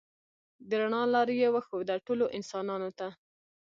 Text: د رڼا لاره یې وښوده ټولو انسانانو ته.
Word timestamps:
د 0.69 0.71
رڼا 0.81 1.01
لاره 1.13 1.33
یې 1.41 1.47
وښوده 1.55 1.95
ټولو 2.05 2.25
انسانانو 2.37 2.89
ته. 2.99 3.07